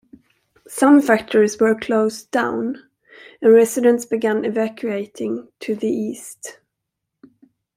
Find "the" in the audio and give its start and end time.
5.75-5.89